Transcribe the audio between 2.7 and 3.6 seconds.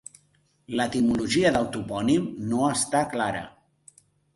està clara.